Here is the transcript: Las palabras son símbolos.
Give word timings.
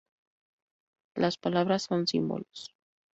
Las 1.13 1.37
palabras 1.37 1.83
son 1.83 2.07
símbolos. 2.07 2.73